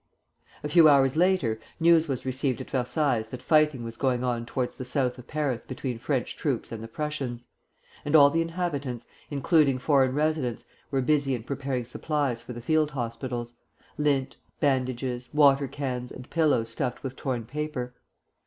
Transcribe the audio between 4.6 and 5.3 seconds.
the south of